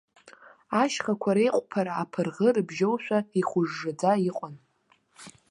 [0.81, 4.55] Ашьхақәа реиҟәԥара аԥырӷы рыбжьоушәа, ихәыжжаӡа иҟан.